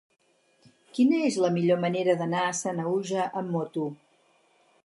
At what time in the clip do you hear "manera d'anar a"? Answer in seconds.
1.85-2.57